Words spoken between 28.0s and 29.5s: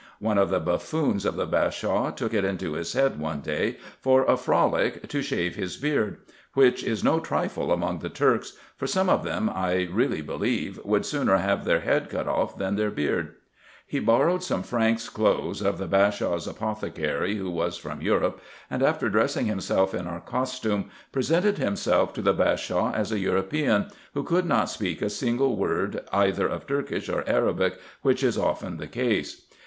which is often the case.